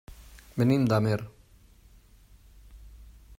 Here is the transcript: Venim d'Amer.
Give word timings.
Venim 0.61 0.87
d'Amer. 0.91 1.19